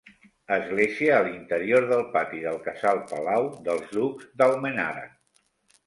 [0.55, 5.11] Església a l'interior del pati del casal-palau dels ducs d'Almenara.